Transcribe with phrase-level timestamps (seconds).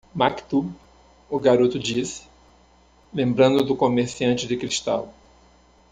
[0.15, 0.67] "Maktub?"
[1.29, 2.23] o garoto disse?
[3.13, 5.13] lembrando do comerciante de cristal.